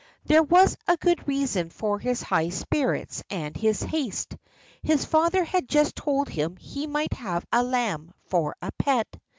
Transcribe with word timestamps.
There 0.25 0.41
was 0.41 0.75
a 0.87 0.97
good 0.97 1.27
reason 1.27 1.69
for 1.69 1.99
his 1.99 2.23
high 2.23 2.49
spirits 2.49 3.23
and 3.29 3.55
his 3.55 3.83
haste. 3.83 4.35
His 4.81 5.05
father 5.05 5.43
had 5.43 5.69
just 5.69 5.95
told 5.95 6.27
him 6.27 6.55
he 6.57 6.87
might 6.87 7.13
have 7.13 7.45
a 7.51 7.61
lamb 7.61 8.11
for 8.25 8.55
a 8.63 8.71
pet. 8.79 9.15